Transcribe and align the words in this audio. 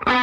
Sports 0.00 0.14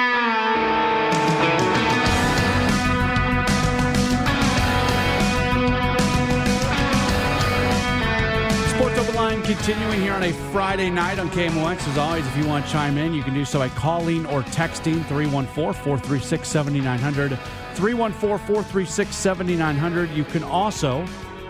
Open 8.97 9.15
Line 9.15 9.43
continuing 9.43 9.99
here 9.99 10.13
on 10.13 10.23
a 10.23 10.31
Friday 10.53 10.89
night 10.89 11.19
on 11.19 11.29
KMOX. 11.29 11.85
As 11.89 11.97
always, 11.97 12.25
if 12.25 12.37
you 12.37 12.47
want 12.47 12.65
to 12.65 12.71
chime 12.71 12.97
in, 12.97 13.13
you 13.13 13.21
can 13.21 13.33
do 13.33 13.43
so 13.43 13.59
by 13.59 13.67
calling 13.67 14.25
or 14.27 14.43
texting 14.43 15.05
314 15.07 15.73
436 15.73 16.47
7900. 16.47 17.37
314 17.73 18.47
436 18.47 19.13
7900. 19.13 20.09
You 20.11 20.23
can 20.23 20.43
also 20.43 21.05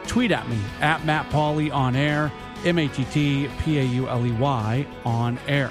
tweet 0.08 0.32
at 0.32 0.50
me 0.50 0.58
at 0.82 1.06
Matt 1.06 1.30
Pauley 1.30 1.72
on 1.72 1.96
air, 1.96 2.32
M 2.64 2.80
A 2.80 2.88
T 2.88 3.06
T 3.06 3.50
P 3.60 3.78
A 3.78 3.84
U 3.84 4.10
L 4.10 4.26
E 4.26 4.32
Y 4.32 4.88
on 5.06 5.38
air. 5.48 5.70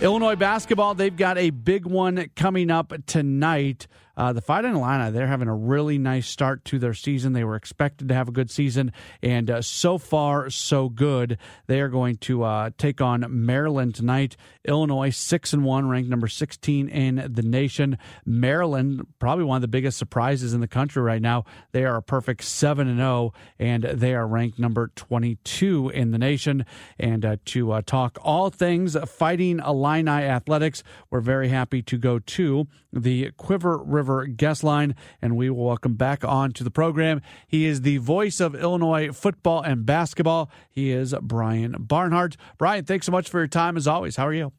Illinois 0.00 0.36
basketball, 0.36 0.94
they've 0.94 1.16
got 1.16 1.38
a 1.38 1.50
big 1.50 1.84
one 1.84 2.30
coming 2.36 2.70
up 2.70 2.92
tonight. 3.06 3.88
Uh, 4.18 4.32
the 4.32 4.40
Fighting 4.40 4.74
Illini, 4.74 5.12
they're 5.12 5.28
having 5.28 5.46
a 5.46 5.54
really 5.54 5.96
nice 5.96 6.26
start 6.26 6.64
to 6.64 6.80
their 6.80 6.92
season. 6.92 7.34
They 7.34 7.44
were 7.44 7.54
expected 7.54 8.08
to 8.08 8.14
have 8.14 8.26
a 8.26 8.32
good 8.32 8.50
season, 8.50 8.92
and 9.22 9.48
uh, 9.48 9.62
so 9.62 9.96
far, 9.96 10.50
so 10.50 10.88
good. 10.88 11.38
They 11.68 11.80
are 11.80 11.88
going 11.88 12.16
to 12.16 12.42
uh, 12.42 12.70
take 12.76 13.00
on 13.00 13.24
Maryland 13.28 13.94
tonight. 13.94 14.36
Illinois, 14.64 15.10
6 15.10 15.52
and 15.52 15.64
1, 15.64 15.88
ranked 15.88 16.10
number 16.10 16.26
16 16.26 16.88
in 16.88 17.28
the 17.32 17.42
nation. 17.42 17.96
Maryland, 18.26 19.06
probably 19.20 19.44
one 19.44 19.54
of 19.54 19.62
the 19.62 19.68
biggest 19.68 19.98
surprises 19.98 20.52
in 20.52 20.60
the 20.60 20.66
country 20.66 21.00
right 21.00 21.22
now. 21.22 21.44
They 21.70 21.84
are 21.84 21.94
a 21.94 22.02
perfect 22.02 22.42
7 22.42 22.88
and 22.88 22.98
0, 22.98 23.32
and 23.60 23.84
they 23.84 24.16
are 24.16 24.26
ranked 24.26 24.58
number 24.58 24.90
22 24.96 25.90
in 25.90 26.10
the 26.10 26.18
nation. 26.18 26.66
And 26.98 27.24
uh, 27.24 27.36
to 27.46 27.70
uh, 27.70 27.82
talk 27.86 28.18
all 28.20 28.50
things 28.50 28.96
Fighting 29.06 29.60
Illini 29.60 30.10
athletics, 30.10 30.82
we're 31.08 31.20
very 31.20 31.50
happy 31.50 31.82
to 31.82 31.96
go 31.96 32.18
to 32.18 32.66
the 32.92 33.30
Quiver 33.36 33.78
River 33.78 34.07
guest 34.26 34.64
line, 34.64 34.94
and 35.22 35.36
we 35.36 35.50
will 35.50 35.66
welcome 35.66 35.94
back 35.94 36.24
on 36.24 36.52
to 36.52 36.64
the 36.64 36.70
program. 36.70 37.20
He 37.46 37.66
is 37.66 37.82
the 37.82 37.98
voice 37.98 38.40
of 38.40 38.54
Illinois 38.54 39.12
football 39.12 39.62
and 39.62 39.86
basketball. 39.86 40.50
He 40.70 40.90
is 40.90 41.14
Brian 41.22 41.76
Barnhart. 41.78 42.36
Brian, 42.58 42.84
thanks 42.84 43.06
so 43.06 43.12
much 43.12 43.28
for 43.28 43.38
your 43.38 43.48
time 43.48 43.76
as 43.76 43.86
always. 43.86 44.16
How 44.16 44.26
are 44.26 44.34
you? 44.34 44.52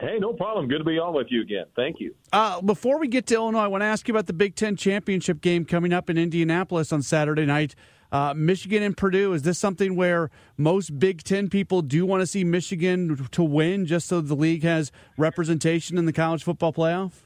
Hey, 0.00 0.18
no 0.18 0.32
problem. 0.32 0.68
Good 0.68 0.78
to 0.78 0.84
be 0.84 0.98
on 0.98 1.14
with 1.14 1.26
you 1.30 1.42
again. 1.42 1.66
Thank 1.76 2.00
you. 2.00 2.14
Uh, 2.32 2.60
before 2.60 2.98
we 2.98 3.08
get 3.08 3.26
to 3.26 3.34
Illinois, 3.34 3.64
I 3.64 3.66
want 3.66 3.82
to 3.82 3.86
ask 3.86 4.08
you 4.08 4.14
about 4.14 4.26
the 4.26 4.32
Big 4.32 4.54
Ten 4.54 4.76
championship 4.76 5.40
game 5.40 5.64
coming 5.64 5.92
up 5.92 6.08
in 6.08 6.18
Indianapolis 6.18 6.92
on 6.92 7.02
Saturday 7.02 7.46
night. 7.46 7.74
Uh, 8.12 8.32
Michigan 8.32 8.82
and 8.82 8.96
Purdue. 8.96 9.32
Is 9.32 9.42
this 9.42 9.58
something 9.58 9.96
where 9.96 10.30
most 10.56 10.98
Big 10.98 11.24
Ten 11.24 11.48
people 11.48 11.82
do 11.82 12.06
want 12.06 12.20
to 12.20 12.26
see 12.26 12.44
Michigan 12.44 13.28
to 13.32 13.42
win 13.42 13.86
just 13.86 14.06
so 14.06 14.20
the 14.20 14.36
league 14.36 14.62
has 14.62 14.92
representation 15.18 15.98
in 15.98 16.06
the 16.06 16.12
college 16.12 16.44
football 16.44 16.72
playoff? 16.72 17.24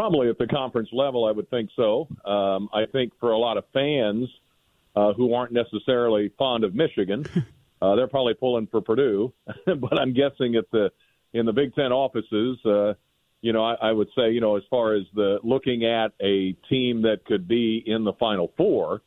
Probably 0.00 0.30
at 0.30 0.38
the 0.38 0.46
conference 0.46 0.88
level, 0.92 1.26
I 1.26 1.30
would 1.30 1.50
think 1.50 1.68
so. 1.76 2.08
Um, 2.24 2.70
I 2.72 2.86
think 2.90 3.12
for 3.20 3.32
a 3.32 3.38
lot 3.38 3.58
of 3.58 3.64
fans 3.74 4.30
uh, 4.96 5.12
who 5.12 5.34
aren't 5.34 5.52
necessarily 5.52 6.32
fond 6.38 6.64
of 6.64 6.74
Michigan, 6.74 7.26
uh, 7.82 7.96
they're 7.96 8.08
probably 8.08 8.32
pulling 8.32 8.66
for 8.68 8.80
Purdue. 8.80 9.30
but 9.66 10.00
I'm 10.00 10.14
guessing 10.14 10.56
at 10.56 10.70
the 10.70 10.90
in 11.34 11.44
the 11.44 11.52
Big 11.52 11.74
Ten 11.74 11.92
offices, 11.92 12.56
uh, 12.64 12.94
you 13.42 13.52
know, 13.52 13.62
I, 13.62 13.74
I 13.74 13.92
would 13.92 14.08
say, 14.16 14.30
you 14.30 14.40
know, 14.40 14.56
as 14.56 14.62
far 14.70 14.94
as 14.94 15.02
the 15.14 15.38
looking 15.42 15.84
at 15.84 16.12
a 16.18 16.52
team 16.70 17.02
that 17.02 17.26
could 17.26 17.46
be 17.46 17.84
in 17.84 18.04
the 18.04 18.14
Final 18.14 18.54
Four, 18.56 19.02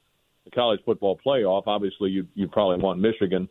the 0.45 0.51
college 0.51 0.81
football 0.85 1.19
playoff, 1.25 1.63
obviously 1.65 2.11
you 2.11 2.27
you 2.35 2.47
probably 2.47 2.77
want 2.77 2.99
Michigan. 2.99 3.49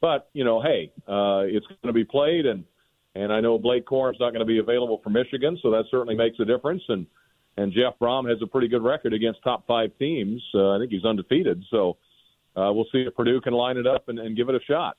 But 0.00 0.30
you 0.32 0.42
know, 0.42 0.62
hey, 0.62 0.90
uh, 1.06 1.44
it's 1.54 1.66
going 1.66 1.88
to 1.88 1.92
be 1.92 2.06
played, 2.06 2.46
and 2.46 2.64
and 3.18 3.32
I 3.32 3.40
know 3.40 3.58
Blake 3.58 3.84
Corum's 3.84 4.18
not 4.20 4.30
going 4.30 4.40
to 4.40 4.46
be 4.46 4.58
available 4.58 5.00
for 5.02 5.10
Michigan, 5.10 5.58
so 5.62 5.70
that 5.70 5.84
certainly 5.90 6.14
makes 6.14 6.38
a 6.38 6.44
difference. 6.44 6.82
And 6.88 7.06
and 7.56 7.72
Jeff 7.72 7.94
Brohm 8.00 8.28
has 8.28 8.38
a 8.40 8.46
pretty 8.46 8.68
good 8.68 8.82
record 8.82 9.12
against 9.12 9.42
top 9.42 9.66
five 9.66 9.90
teams. 9.98 10.40
Uh, 10.54 10.76
I 10.76 10.78
think 10.78 10.92
he's 10.92 11.04
undefeated. 11.04 11.64
So 11.70 11.96
uh, 12.54 12.72
we'll 12.72 12.86
see 12.92 12.98
if 12.98 13.16
Purdue 13.16 13.40
can 13.40 13.52
line 13.52 13.76
it 13.76 13.86
up 13.86 14.08
and, 14.08 14.20
and 14.20 14.36
give 14.36 14.48
it 14.48 14.54
a 14.54 14.60
shot. 14.60 14.96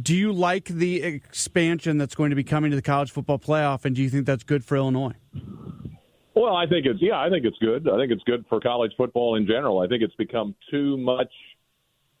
Do 0.00 0.14
you 0.14 0.32
like 0.32 0.66
the 0.66 1.02
expansion 1.02 1.98
that's 1.98 2.14
going 2.14 2.30
to 2.30 2.36
be 2.36 2.44
coming 2.44 2.70
to 2.70 2.76
the 2.76 2.82
college 2.82 3.10
football 3.10 3.40
playoff, 3.40 3.84
and 3.84 3.96
do 3.96 4.02
you 4.02 4.10
think 4.10 4.26
that's 4.26 4.44
good 4.44 4.64
for 4.64 4.76
Illinois? 4.76 5.14
Well, 6.34 6.54
I 6.54 6.66
think 6.66 6.86
it's 6.86 7.00
yeah, 7.00 7.18
I 7.18 7.30
think 7.30 7.44
it's 7.46 7.58
good. 7.58 7.88
I 7.88 7.96
think 7.96 8.12
it's 8.12 8.22
good 8.24 8.44
for 8.48 8.60
college 8.60 8.92
football 8.96 9.36
in 9.36 9.46
general. 9.46 9.80
I 9.80 9.88
think 9.88 10.02
it's 10.02 10.14
become 10.14 10.54
too 10.70 10.96
much 10.98 11.32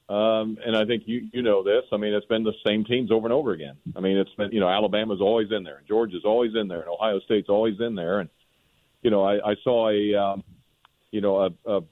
um, 0.08 0.58
and 0.64 0.76
I 0.76 0.84
think 0.84 1.02
you 1.06 1.28
you 1.32 1.42
know 1.42 1.64
this. 1.64 1.82
I 1.92 1.96
mean, 1.96 2.14
it's 2.14 2.26
been 2.26 2.44
the 2.44 2.54
same 2.64 2.84
teams 2.84 3.10
over 3.10 3.26
and 3.26 3.32
over 3.32 3.52
again. 3.52 3.76
I 3.96 4.00
mean, 4.00 4.16
it's 4.16 4.30
been 4.34 4.52
you 4.52 4.60
know 4.60 4.68
Alabama's 4.68 5.20
always 5.20 5.48
in 5.50 5.64
there, 5.64 5.78
and 5.78 5.86
Georgia's 5.86 6.24
always 6.24 6.52
in 6.54 6.68
there, 6.68 6.80
and 6.80 6.88
Ohio 6.88 7.18
State's 7.20 7.48
always 7.48 7.80
in 7.80 7.96
there. 7.96 8.20
And 8.20 8.30
you 9.02 9.10
know, 9.10 9.24
I, 9.24 9.50
I 9.50 9.54
saw 9.64 9.90
a 9.90 10.14
um, 10.14 10.44
you 11.10 11.20
know 11.20 11.50
a, 11.66 11.72
a 11.72 11.82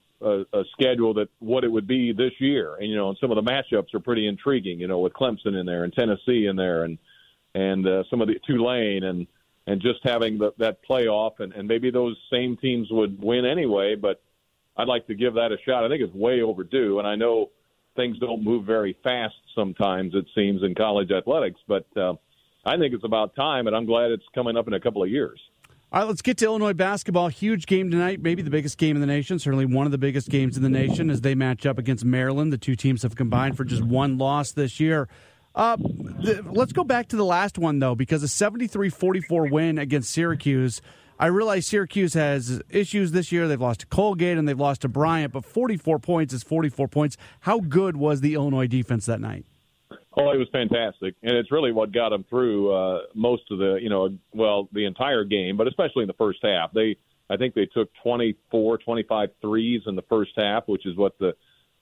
a 0.53 0.65
schedule 0.73 1.15
that 1.15 1.29
what 1.41 1.65
it 1.65 1.73
would 1.73 1.89
be 1.89 2.13
this 2.13 2.33
year, 2.39 2.77
and 2.77 2.89
you 2.89 2.97
know, 2.97 3.09
and 3.09 3.19
some 3.21 3.33
of 3.33 3.45
the 3.45 3.51
matchups 3.51 3.93
are 3.95 4.01
pretty 4.01 4.29
intriguing. 4.29 4.79
You 4.79 4.87
know, 4.87 5.01
with 5.01 5.13
Clemson 5.13 5.59
in 5.59 5.67
there 5.67 5.83
and 5.83 5.93
Tennessee 5.93 6.47
in 6.47 6.55
there, 6.55 6.85
and 6.85 6.99
and 7.55 7.87
uh, 7.87 8.05
some 8.11 8.21
of 8.21 8.29
the 8.29 8.37
Tulane 8.47 9.03
and 9.03 9.27
and 9.67 9.81
just 9.81 10.01
having 10.05 10.39
the, 10.39 10.53
that 10.59 10.79
playoff, 10.89 11.41
and, 11.41 11.53
and 11.53 11.67
maybe 11.67 11.91
those 11.91 12.17
same 12.31 12.57
teams 12.59 12.89
would 12.91 13.21
win 13.21 13.45
anyway. 13.45 13.97
But 13.97 14.23
I'd 14.77 14.89
like 14.89 15.07
to 15.07 15.15
give 15.15 15.35
that 15.35 15.53
a 15.53 15.57
shot. 15.67 15.85
I 15.85 15.89
think 15.89 16.03
it's 16.03 16.15
way 16.15 16.43
overdue, 16.43 16.99
and 16.99 17.09
I 17.09 17.17
know 17.17 17.51
things 17.97 18.19
don't 18.19 18.43
move 18.43 18.65
very 18.65 18.97
fast 19.03 19.35
sometimes, 19.55 20.15
it 20.15 20.27
seems, 20.35 20.63
in 20.63 20.75
college 20.75 21.11
athletics. 21.11 21.61
But 21.67 21.87
uh, 21.97 22.15
I 22.65 22.77
think 22.77 22.95
it's 22.95 23.05
about 23.05 23.35
time, 23.35 23.67
and 23.67 23.77
I'm 23.77 23.87
glad 23.87 24.11
it's 24.11 24.25
coming 24.35 24.57
up 24.57 24.67
in 24.67 24.75
a 24.75 24.81
couple 24.81 25.03
of 25.03 25.11
years. 25.11 25.41
All 25.93 26.01
right, 26.01 26.09
let's 26.09 26.23
get 26.23 26.39
to 26.39 26.47
Illinois 26.47 26.73
basketball. 26.73 27.29
Huge 27.29 27.67
game 27.67 27.89
tonight, 27.91 28.21
maybe 28.21 28.43
the 28.43 28.51
biggest 28.51 28.79
game 28.79 28.97
in 28.97 29.01
the 29.01 29.07
nation, 29.07 29.39
certainly 29.39 29.65
one 29.65 29.87
of 29.87 29.93
the 29.93 29.99
biggest 29.99 30.29
games 30.29 30.57
in 30.57 30.65
the 30.65 30.69
nation 30.69 31.09
as 31.09 31.21
they 31.21 31.37
match 31.37 31.67
up 31.67 31.79
against 31.79 32.05
Maryland. 32.05 32.53
The 32.53 32.59
two 32.59 32.75
teams 32.75 33.05
have 33.05 33.15
combined 33.15 33.57
for 33.57 33.65
just 33.65 33.83
one 33.83 34.19
loss 34.19 34.51
this 34.51 34.81
year. 34.81 35.09
Uh, 35.55 35.77
the, 35.77 36.45
let's 36.51 36.73
go 36.73 36.83
back 36.83 37.09
to 37.11 37.17
the 37.17 37.25
last 37.25 37.59
one, 37.59 37.79
though, 37.79 37.95
because 37.95 38.25
a 38.25 38.29
73 38.29 38.89
44 38.89 39.47
win 39.47 39.79
against 39.79 40.11
Syracuse 40.11 40.83
I 41.19 41.27
realize 41.27 41.67
Syracuse 41.67 42.15
has 42.15 42.61
issues 42.71 43.13
this 43.13 43.31
year. 43.31 43.47
They've 43.47 43.61
lost 43.61 43.81
to 43.81 43.87
Colgate 43.87 44.37
and 44.37 44.49
they've 44.49 44.59
lost 44.59 44.83
to 44.83 44.89
Bryant, 44.89 45.33
but 45.33 45.45
44 45.45 45.99
points 46.01 46.35
is 46.35 46.43
44 46.43 46.89
points. 46.89 47.17
How 47.41 47.61
good 47.61 47.97
was 47.97 48.21
the 48.21 48.35
Illinois 48.35 48.67
defense 48.67 49.07
that 49.07 49.21
night? 49.21 49.45
Oh, 50.17 50.31
it 50.31 50.39
was 50.39 50.49
fantastic, 50.53 51.17
and 51.25 51.37
it's 51.37 51.51
really 51.51 51.73
what 51.73 51.91
got 51.91 52.11
them 52.11 52.25
through 52.31 52.73
uh, 52.73 53.01
most 53.15 53.43
of 53.51 53.59
the, 53.59 53.79
you 53.83 53.89
know, 53.89 54.17
well, 54.33 54.69
the 54.73 54.85
entire 54.85 55.25
game, 55.25 55.57
but 55.57 55.67
especially 55.67 56.03
in 56.03 56.07
the 56.07 56.15
first 56.15 56.39
half. 56.41 56.73
They, 56.73 56.97
I 57.29 57.37
think, 57.37 57.55
they 57.55 57.67
took 57.67 57.91
24, 58.05 58.79
25 58.79 59.29
threes 59.41 59.83
in 59.87 59.97
the 59.97 60.03
first 60.03 60.31
half, 60.37 60.69
which 60.69 60.87
is 60.87 60.97
what 60.97 61.19
the 61.19 61.35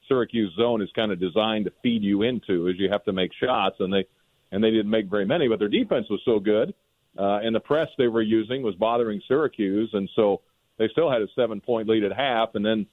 Syracuse 0.08 0.50
zone 0.56 0.80
is 0.80 0.88
kind 0.96 1.12
of 1.12 1.20
designed 1.20 1.66
to 1.66 1.72
feed 1.82 2.02
you 2.02 2.22
into, 2.22 2.68
is 2.68 2.76
you 2.78 2.90
have 2.90 3.04
to 3.04 3.12
make 3.12 3.32
shots, 3.34 3.76
and 3.80 3.92
they, 3.92 4.06
and 4.50 4.64
they 4.64 4.70
didn't 4.70 4.90
make 4.90 5.10
very 5.10 5.26
many, 5.26 5.46
but 5.46 5.58
their 5.58 5.68
defense 5.68 6.06
was 6.08 6.20
so 6.24 6.38
good 6.38 6.72
uh, 7.18 7.40
and 7.42 7.54
the 7.54 7.60
press 7.60 7.88
they 7.98 8.08
were 8.08 8.22
using 8.22 8.62
was 8.62 8.74
bothering 8.76 9.20
Syracuse, 9.28 9.90
and 9.92 10.08
so 10.16 10.40
they 10.78 10.88
still 10.88 11.10
had 11.10 11.22
a 11.22 11.26
seven-point 11.36 11.88
lead 11.88 12.04
at 12.04 12.12
half, 12.12 12.50
and 12.54 12.64
then 12.64 12.86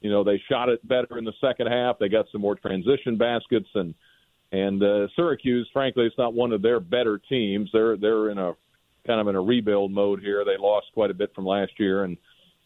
you 0.00 0.10
know 0.10 0.24
they 0.24 0.40
shot 0.48 0.68
it 0.68 0.86
better 0.86 1.18
in 1.18 1.24
the 1.24 1.32
second 1.40 1.68
half. 1.68 1.98
They 1.98 2.08
got 2.08 2.26
some 2.32 2.40
more 2.40 2.56
transition 2.56 3.16
baskets, 3.16 3.68
and 3.74 3.94
and 4.52 4.82
uh, 4.82 5.06
Syracuse, 5.14 5.68
frankly, 5.72 6.06
it's 6.06 6.18
not 6.18 6.34
one 6.34 6.52
of 6.52 6.62
their 6.62 6.80
better 6.80 7.18
teams. 7.28 7.70
They're 7.72 7.96
they're 7.96 8.30
in 8.30 8.38
a 8.38 8.54
kind 9.06 9.20
of 9.20 9.28
in 9.28 9.36
a 9.36 9.40
rebuild 9.40 9.92
mode 9.92 10.20
here. 10.20 10.44
They 10.44 10.56
lost 10.58 10.86
quite 10.92 11.10
a 11.10 11.14
bit 11.14 11.32
from 11.34 11.46
last 11.46 11.72
year, 11.78 12.04
and 12.04 12.16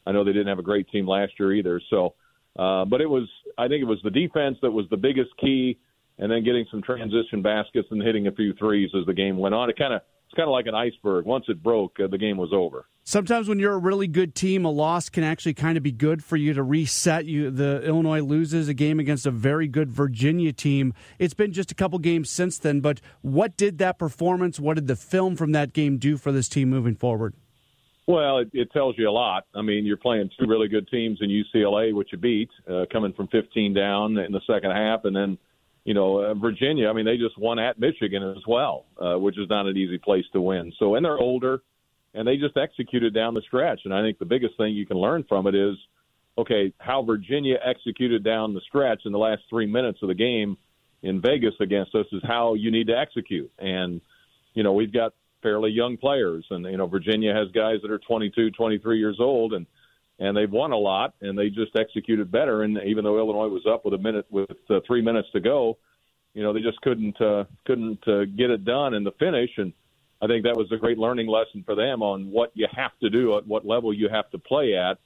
I 0.06 0.12
know 0.12 0.24
they 0.24 0.32
didn't 0.32 0.48
have 0.48 0.58
a 0.58 0.62
great 0.62 0.88
team 0.90 1.06
last 1.06 1.32
year 1.38 1.52
either. 1.52 1.80
So, 1.90 2.14
uh, 2.58 2.86
but 2.86 3.02
it 3.02 3.10
was 3.10 3.28
I 3.58 3.68
think 3.68 3.82
it 3.82 3.86
was 3.86 4.00
the 4.02 4.10
defense 4.10 4.56
that 4.62 4.70
was 4.70 4.86
the 4.90 4.96
biggest 4.96 5.36
key, 5.38 5.78
and 6.18 6.32
then 6.32 6.44
getting 6.44 6.64
some 6.70 6.80
transition 6.82 7.42
baskets 7.42 7.88
and 7.90 8.02
hitting 8.02 8.26
a 8.26 8.32
few 8.32 8.54
threes 8.54 8.90
as 8.98 9.04
the 9.04 9.14
game 9.14 9.36
went 9.36 9.54
on. 9.54 9.68
It 9.68 9.76
kind 9.76 9.92
of 9.92 10.00
it's 10.34 10.38
kind 10.38 10.48
of 10.48 10.52
like 10.52 10.66
an 10.66 10.74
iceberg. 10.74 11.26
Once 11.26 11.44
it 11.48 11.62
broke, 11.62 12.00
uh, 12.00 12.08
the 12.08 12.18
game 12.18 12.36
was 12.36 12.50
over. 12.52 12.86
Sometimes 13.04 13.48
when 13.48 13.60
you're 13.60 13.74
a 13.74 13.78
really 13.78 14.08
good 14.08 14.34
team, 14.34 14.64
a 14.64 14.70
loss 14.70 15.08
can 15.08 15.22
actually 15.22 15.54
kind 15.54 15.76
of 15.76 15.84
be 15.84 15.92
good 15.92 16.24
for 16.24 16.36
you 16.36 16.52
to 16.54 16.62
reset. 16.62 17.26
You 17.26 17.50
the 17.50 17.82
Illinois 17.84 18.20
loses 18.20 18.68
a 18.68 18.74
game 18.74 18.98
against 18.98 19.26
a 19.26 19.30
very 19.30 19.68
good 19.68 19.92
Virginia 19.92 20.52
team. 20.52 20.92
It's 21.20 21.34
been 21.34 21.52
just 21.52 21.70
a 21.70 21.74
couple 21.74 21.98
games 22.00 22.30
since 22.30 22.58
then, 22.58 22.80
but 22.80 23.00
what 23.20 23.56
did 23.56 23.78
that 23.78 23.98
performance, 23.98 24.58
what 24.58 24.74
did 24.74 24.88
the 24.88 24.96
film 24.96 25.36
from 25.36 25.52
that 25.52 25.72
game 25.72 25.98
do 25.98 26.16
for 26.16 26.32
this 26.32 26.48
team 26.48 26.68
moving 26.68 26.96
forward? 26.96 27.34
Well, 28.06 28.38
it, 28.38 28.50
it 28.52 28.72
tells 28.72 28.98
you 28.98 29.08
a 29.08 29.12
lot. 29.12 29.44
I 29.54 29.62
mean, 29.62 29.86
you're 29.86 29.96
playing 29.96 30.30
two 30.38 30.46
really 30.46 30.68
good 30.68 30.88
teams 30.88 31.18
in 31.20 31.30
UCLA, 31.30 31.94
which 31.94 32.08
you 32.10 32.18
beat, 32.18 32.50
uh, 32.68 32.86
coming 32.92 33.12
from 33.12 33.28
15 33.28 33.72
down 33.72 34.18
in 34.18 34.32
the 34.32 34.40
second 34.46 34.72
half, 34.72 35.04
and 35.04 35.14
then 35.14 35.38
you 35.84 35.92
know, 35.92 36.18
uh, 36.18 36.34
Virginia, 36.34 36.88
I 36.88 36.92
mean, 36.94 37.04
they 37.04 37.18
just 37.18 37.38
won 37.38 37.58
at 37.58 37.78
Michigan 37.78 38.22
as 38.22 38.42
well, 38.46 38.86
uh, 38.98 39.18
which 39.18 39.38
is 39.38 39.48
not 39.48 39.66
an 39.66 39.76
easy 39.76 39.98
place 39.98 40.24
to 40.32 40.40
win. 40.40 40.72
So, 40.78 40.94
and 40.94 41.04
they're 41.04 41.18
older, 41.18 41.62
and 42.14 42.26
they 42.26 42.36
just 42.36 42.56
executed 42.56 43.12
down 43.14 43.34
the 43.34 43.42
stretch. 43.42 43.80
And 43.84 43.92
I 43.92 44.00
think 44.00 44.18
the 44.18 44.24
biggest 44.24 44.56
thing 44.56 44.74
you 44.74 44.86
can 44.86 44.96
learn 44.96 45.24
from 45.28 45.46
it 45.46 45.54
is, 45.54 45.76
okay, 46.38 46.72
how 46.78 47.02
Virginia 47.02 47.56
executed 47.62 48.24
down 48.24 48.54
the 48.54 48.62
stretch 48.66 49.02
in 49.04 49.12
the 49.12 49.18
last 49.18 49.42
three 49.50 49.66
minutes 49.66 49.98
of 50.02 50.08
the 50.08 50.14
game 50.14 50.56
in 51.02 51.20
Vegas 51.20 51.54
against 51.60 51.94
us 51.94 52.06
is 52.12 52.22
how 52.24 52.54
you 52.54 52.70
need 52.70 52.86
to 52.86 52.98
execute. 52.98 53.52
And, 53.58 54.00
you 54.54 54.62
know, 54.62 54.72
we've 54.72 54.92
got 54.92 55.12
fairly 55.42 55.70
young 55.70 55.98
players, 55.98 56.46
and, 56.48 56.64
you 56.64 56.78
know, 56.78 56.86
Virginia 56.86 57.34
has 57.34 57.50
guys 57.52 57.80
that 57.82 57.90
are 57.90 57.98
22, 57.98 58.52
23 58.52 58.98
years 58.98 59.18
old, 59.20 59.52
and, 59.52 59.66
and 60.18 60.36
they've 60.36 60.50
won 60.50 60.72
a 60.72 60.76
lot, 60.76 61.14
and 61.20 61.36
they 61.36 61.48
just 61.48 61.76
executed 61.76 62.30
better. 62.30 62.62
And 62.62 62.78
even 62.84 63.04
though 63.04 63.18
Illinois 63.18 63.48
was 63.48 63.66
up 63.66 63.84
with 63.84 63.94
a 63.94 63.98
minute, 63.98 64.26
with 64.30 64.50
uh, 64.70 64.80
three 64.86 65.02
minutes 65.02 65.28
to 65.32 65.40
go, 65.40 65.78
you 66.34 66.42
know 66.42 66.52
they 66.52 66.60
just 66.60 66.80
couldn't 66.82 67.20
uh, 67.20 67.44
couldn't 67.66 68.06
uh, 68.06 68.24
get 68.24 68.50
it 68.50 68.64
done 68.64 68.94
in 68.94 69.04
the 69.04 69.12
finish. 69.12 69.50
And 69.56 69.72
I 70.20 70.26
think 70.26 70.44
that 70.44 70.56
was 70.56 70.70
a 70.72 70.76
great 70.76 70.98
learning 70.98 71.26
lesson 71.28 71.62
for 71.64 71.74
them 71.74 72.02
on 72.02 72.30
what 72.30 72.52
you 72.54 72.66
have 72.74 72.92
to 73.02 73.10
do, 73.10 73.36
at 73.36 73.46
what 73.46 73.66
level 73.66 73.92
you 73.92 74.08
have 74.08 74.30
to 74.30 74.38
play 74.38 74.74
at 74.76 74.98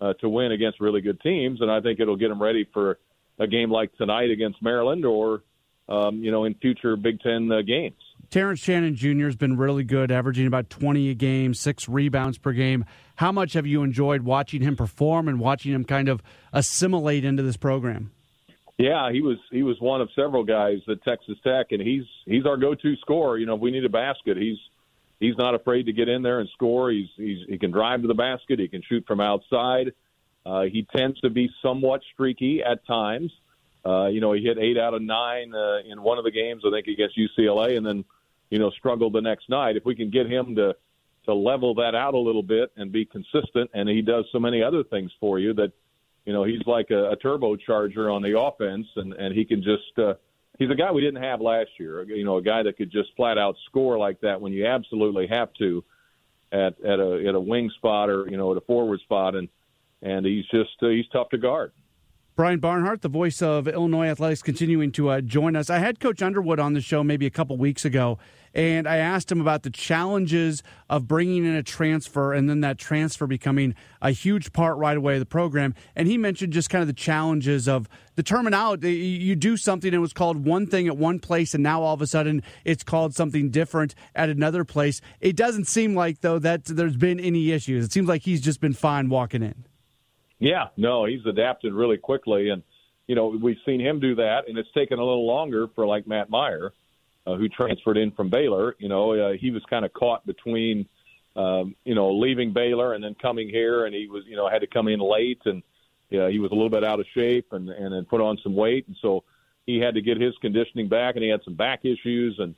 uh, 0.00 0.14
to 0.14 0.28
win 0.28 0.52
against 0.52 0.80
really 0.80 1.00
good 1.00 1.20
teams. 1.20 1.60
And 1.60 1.70
I 1.70 1.80
think 1.80 2.00
it'll 2.00 2.16
get 2.16 2.28
them 2.28 2.42
ready 2.42 2.68
for 2.72 2.98
a 3.38 3.46
game 3.46 3.70
like 3.70 3.94
tonight 3.96 4.30
against 4.30 4.62
Maryland, 4.62 5.04
or 5.04 5.42
um, 5.88 6.22
you 6.22 6.30
know, 6.30 6.44
in 6.44 6.54
future 6.54 6.96
Big 6.96 7.20
Ten 7.20 7.50
uh, 7.50 7.62
games. 7.62 8.00
Terrence 8.30 8.60
Shannon 8.60 8.96
Jr. 8.96 9.26
has 9.26 9.36
been 9.36 9.56
really 9.56 9.84
good, 9.84 10.10
averaging 10.10 10.46
about 10.46 10.68
20 10.68 11.10
a 11.10 11.14
game, 11.14 11.54
six 11.54 11.88
rebounds 11.88 12.38
per 12.38 12.52
game. 12.52 12.84
How 13.16 13.32
much 13.32 13.52
have 13.54 13.66
you 13.66 13.82
enjoyed 13.82 14.22
watching 14.22 14.62
him 14.62 14.76
perform 14.76 15.28
and 15.28 15.40
watching 15.40 15.72
him 15.72 15.84
kind 15.84 16.08
of 16.08 16.22
assimilate 16.52 17.24
into 17.24 17.42
this 17.42 17.56
program? 17.56 18.10
Yeah, 18.78 19.10
he 19.10 19.22
was 19.22 19.38
he 19.50 19.62
was 19.62 19.80
one 19.80 20.02
of 20.02 20.10
several 20.14 20.44
guys 20.44 20.78
at 20.88 21.02
Texas 21.02 21.38
Tech, 21.42 21.68
and 21.70 21.80
he's 21.80 22.04
he's 22.26 22.44
our 22.44 22.58
go-to 22.58 22.94
scorer. 22.96 23.38
You 23.38 23.46
know, 23.46 23.54
if 23.54 23.60
we 23.60 23.70
need 23.70 23.86
a 23.86 23.90
basket, 23.90 24.36
he's 24.36 24.58
he's 25.18 25.36
not 25.38 25.54
afraid 25.54 25.86
to 25.86 25.92
get 25.92 26.08
in 26.08 26.22
there 26.22 26.40
and 26.40 26.48
score. 26.50 26.90
He's, 26.90 27.08
he's 27.16 27.38
he 27.48 27.56
can 27.56 27.70
drive 27.70 28.02
to 28.02 28.08
the 28.08 28.14
basket. 28.14 28.58
He 28.58 28.68
can 28.68 28.82
shoot 28.86 29.04
from 29.06 29.20
outside. 29.20 29.92
Uh, 30.44 30.62
he 30.62 30.86
tends 30.94 31.18
to 31.20 31.30
be 31.30 31.48
somewhat 31.62 32.02
streaky 32.12 32.62
at 32.62 32.86
times. 32.86 33.32
Uh, 33.86 34.06
you 34.06 34.20
know, 34.20 34.32
he 34.32 34.42
hit 34.42 34.58
eight 34.58 34.78
out 34.78 34.94
of 34.94 35.02
nine 35.02 35.54
uh, 35.54 35.78
in 35.86 36.02
one 36.02 36.18
of 36.18 36.24
the 36.24 36.30
games, 36.30 36.62
I 36.66 36.70
think, 36.70 36.88
against 36.88 37.16
UCLA, 37.16 37.76
and 37.76 37.86
then 37.86 38.04
you 38.50 38.58
know 38.58 38.70
struggled 38.70 39.12
the 39.12 39.20
next 39.20 39.48
night. 39.48 39.76
If 39.76 39.84
we 39.84 39.94
can 39.94 40.10
get 40.10 40.26
him 40.26 40.56
to 40.56 40.74
to 41.26 41.34
level 41.34 41.74
that 41.74 41.94
out 41.94 42.14
a 42.14 42.18
little 42.18 42.42
bit 42.42 42.72
and 42.76 42.90
be 42.90 43.04
consistent, 43.04 43.70
and 43.74 43.88
he 43.88 44.02
does 44.02 44.24
so 44.32 44.40
many 44.40 44.62
other 44.62 44.82
things 44.82 45.10
for 45.20 45.38
you 45.38 45.52
that 45.54 45.72
you 46.24 46.32
know 46.32 46.42
he's 46.42 46.66
like 46.66 46.90
a, 46.90 47.10
a 47.10 47.16
turbocharger 47.16 48.12
on 48.12 48.22
the 48.22 48.38
offense, 48.38 48.86
and 48.96 49.12
and 49.12 49.34
he 49.34 49.44
can 49.44 49.62
just 49.62 49.98
uh, 49.98 50.14
he's 50.58 50.70
a 50.70 50.74
guy 50.74 50.90
we 50.90 51.00
didn't 51.00 51.22
have 51.22 51.40
last 51.40 51.70
year. 51.78 52.02
You 52.02 52.24
know, 52.24 52.38
a 52.38 52.42
guy 52.42 52.64
that 52.64 52.76
could 52.76 52.90
just 52.90 53.10
flat 53.16 53.38
out 53.38 53.54
score 53.66 53.98
like 53.98 54.20
that 54.22 54.40
when 54.40 54.52
you 54.52 54.66
absolutely 54.66 55.28
have 55.28 55.52
to 55.54 55.84
at 56.50 56.80
at 56.84 56.98
a 56.98 57.24
at 57.28 57.34
a 57.36 57.40
wing 57.40 57.70
spot 57.76 58.10
or 58.10 58.28
you 58.28 58.36
know 58.36 58.50
at 58.50 58.56
a 58.56 58.62
forward 58.62 59.00
spot, 59.00 59.36
and 59.36 59.48
and 60.02 60.26
he's 60.26 60.46
just 60.46 60.82
uh, 60.82 60.88
he's 60.88 61.06
tough 61.12 61.28
to 61.30 61.38
guard. 61.38 61.72
Brian 62.36 62.58
Barnhart, 62.58 63.00
the 63.00 63.08
voice 63.08 63.40
of 63.40 63.66
Illinois 63.66 64.08
Athletics, 64.08 64.42
continuing 64.42 64.92
to 64.92 65.08
uh, 65.08 65.22
join 65.22 65.56
us. 65.56 65.70
I 65.70 65.78
had 65.78 65.98
Coach 66.00 66.20
Underwood 66.20 66.60
on 66.60 66.74
the 66.74 66.82
show 66.82 67.02
maybe 67.02 67.24
a 67.24 67.30
couple 67.30 67.56
weeks 67.56 67.86
ago, 67.86 68.18
and 68.52 68.86
I 68.86 68.98
asked 68.98 69.32
him 69.32 69.40
about 69.40 69.62
the 69.62 69.70
challenges 69.70 70.62
of 70.90 71.08
bringing 71.08 71.46
in 71.46 71.54
a 71.54 71.62
transfer 71.62 72.34
and 72.34 72.46
then 72.46 72.60
that 72.60 72.76
transfer 72.76 73.26
becoming 73.26 73.74
a 74.02 74.10
huge 74.10 74.52
part 74.52 74.76
right 74.76 74.98
away 74.98 75.14
of 75.14 75.20
the 75.20 75.24
program. 75.24 75.74
And 75.94 76.08
he 76.08 76.18
mentioned 76.18 76.52
just 76.52 76.68
kind 76.68 76.82
of 76.82 76.88
the 76.88 76.92
challenges 76.92 77.66
of 77.66 77.88
the 78.16 78.22
terminology. 78.22 78.92
You 78.94 79.34
do 79.34 79.56
something 79.56 79.88
and 79.88 79.94
it 79.94 80.00
was 80.00 80.12
called 80.12 80.44
one 80.44 80.66
thing 80.66 80.86
at 80.88 80.98
one 80.98 81.20
place, 81.20 81.54
and 81.54 81.62
now 81.62 81.80
all 81.80 81.94
of 81.94 82.02
a 82.02 82.06
sudden 82.06 82.42
it's 82.66 82.84
called 82.84 83.14
something 83.14 83.48
different 83.48 83.94
at 84.14 84.28
another 84.28 84.62
place. 84.62 85.00
It 85.22 85.36
doesn't 85.36 85.68
seem 85.68 85.94
like, 85.94 86.20
though, 86.20 86.38
that 86.40 86.66
there's 86.66 86.98
been 86.98 87.18
any 87.18 87.52
issues. 87.52 87.86
It 87.86 87.92
seems 87.92 88.08
like 88.08 88.24
he's 88.24 88.42
just 88.42 88.60
been 88.60 88.74
fine 88.74 89.08
walking 89.08 89.42
in. 89.42 89.64
Yeah, 90.38 90.68
no, 90.76 91.06
he's 91.06 91.24
adapted 91.26 91.72
really 91.72 91.96
quickly, 91.96 92.50
and 92.50 92.62
you 93.06 93.14
know 93.14 93.28
we've 93.28 93.56
seen 93.64 93.80
him 93.80 94.00
do 94.00 94.16
that, 94.16 94.48
and 94.48 94.58
it's 94.58 94.70
taken 94.72 94.98
a 94.98 95.04
little 95.04 95.26
longer 95.26 95.68
for 95.74 95.86
like 95.86 96.06
Matt 96.06 96.30
Mayer, 96.30 96.72
uh, 97.26 97.36
who 97.36 97.48
transferred 97.48 97.96
in 97.96 98.10
from 98.10 98.28
Baylor. 98.28 98.76
You 98.78 98.88
know, 98.88 99.12
uh, 99.12 99.32
he 99.40 99.50
was 99.50 99.62
kind 99.70 99.84
of 99.84 99.92
caught 99.94 100.26
between, 100.26 100.86
um, 101.36 101.74
you 101.84 101.94
know, 101.94 102.12
leaving 102.12 102.52
Baylor 102.52 102.92
and 102.92 103.02
then 103.02 103.14
coming 103.14 103.48
here, 103.48 103.86
and 103.86 103.94
he 103.94 104.08
was, 104.08 104.24
you 104.26 104.36
know, 104.36 104.48
had 104.48 104.60
to 104.60 104.66
come 104.66 104.88
in 104.88 105.00
late, 105.00 105.40
and 105.46 105.62
yeah, 106.10 106.28
he 106.28 106.38
was 106.38 106.50
a 106.50 106.54
little 106.54 106.70
bit 106.70 106.84
out 106.84 107.00
of 107.00 107.06
shape, 107.14 107.52
and 107.52 107.70
and 107.70 107.94
then 107.94 108.04
put 108.04 108.20
on 108.20 108.38
some 108.42 108.54
weight, 108.54 108.86
and 108.88 108.96
so 109.00 109.24
he 109.64 109.78
had 109.78 109.94
to 109.94 110.02
get 110.02 110.20
his 110.20 110.34
conditioning 110.42 110.88
back, 110.88 111.16
and 111.16 111.24
he 111.24 111.30
had 111.30 111.40
some 111.44 111.54
back 111.54 111.84
issues, 111.84 112.38
and 112.38 112.54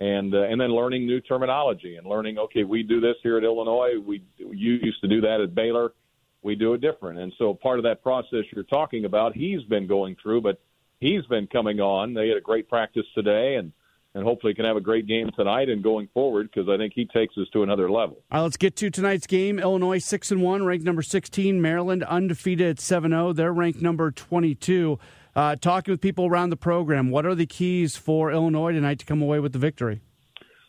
and 0.00 0.34
uh, 0.34 0.42
and 0.44 0.58
then 0.58 0.70
learning 0.70 1.06
new 1.06 1.20
terminology 1.20 1.96
and 1.96 2.06
learning, 2.06 2.38
okay, 2.38 2.64
we 2.64 2.82
do 2.82 3.00
this 3.00 3.16
here 3.22 3.36
at 3.36 3.44
Illinois, 3.44 3.98
we 3.98 4.22
you 4.38 4.74
used 4.74 5.00
to 5.02 5.08
do 5.08 5.20
that 5.20 5.42
at 5.42 5.54
Baylor 5.54 5.92
we 6.42 6.54
do 6.54 6.74
it 6.74 6.80
different. 6.80 7.18
And 7.18 7.32
so 7.38 7.54
part 7.54 7.78
of 7.78 7.84
that 7.84 8.02
process 8.02 8.44
you're 8.52 8.64
talking 8.64 9.04
about, 9.04 9.34
he's 9.34 9.62
been 9.64 9.86
going 9.86 10.16
through, 10.22 10.42
but 10.42 10.60
he's 11.00 11.24
been 11.26 11.46
coming 11.46 11.80
on. 11.80 12.14
They 12.14 12.28
had 12.28 12.36
a 12.36 12.42
great 12.42 12.68
practice 12.68 13.06
today, 13.14 13.56
and 13.56 13.72
and 14.14 14.24
hopefully 14.24 14.54
can 14.54 14.64
have 14.64 14.76
a 14.76 14.80
great 14.80 15.06
game 15.06 15.30
tonight 15.36 15.68
and 15.68 15.82
going 15.82 16.08
forward 16.14 16.50
because 16.50 16.68
I 16.68 16.76
think 16.76 16.92
he 16.94 17.04
takes 17.04 17.36
us 17.36 17.46
to 17.52 17.62
another 17.62 17.90
level. 17.90 18.16
All 18.32 18.38
right, 18.38 18.42
let's 18.42 18.56
get 18.56 18.74
to 18.76 18.90
tonight's 18.90 19.26
game. 19.26 19.58
Illinois 19.58 19.98
six 19.98 20.30
and 20.30 20.42
one, 20.42 20.64
ranked 20.64 20.84
number 20.84 21.02
sixteen. 21.02 21.60
Maryland 21.60 22.02
undefeated 22.04 22.68
at 22.68 22.76
7-0. 22.76 23.36
They're 23.36 23.52
ranked 23.52 23.82
number 23.82 24.10
twenty 24.10 24.54
two. 24.54 24.98
Uh, 25.36 25.54
talking 25.54 25.92
with 25.92 26.00
people 26.00 26.26
around 26.26 26.50
the 26.50 26.56
program, 26.56 27.10
what 27.10 27.24
are 27.24 27.34
the 27.34 27.46
keys 27.46 27.96
for 27.96 28.32
Illinois 28.32 28.72
tonight 28.72 28.98
to 28.98 29.06
come 29.06 29.22
away 29.22 29.38
with 29.38 29.52
the 29.52 29.58
victory? 29.58 30.00